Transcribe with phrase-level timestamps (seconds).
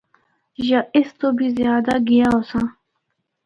[0.69, 2.67] یا اس تو بھی زیادہ گیا ہوساں۔